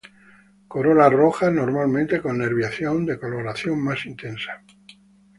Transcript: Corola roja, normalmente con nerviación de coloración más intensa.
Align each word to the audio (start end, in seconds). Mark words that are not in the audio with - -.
Corola 0.67 1.09
roja, 1.11 1.51
normalmente 1.51 2.23
con 2.23 2.39
nerviación 2.39 3.05
de 3.05 3.19
coloración 3.19 3.79
más 3.83 4.03
intensa. 4.07 4.63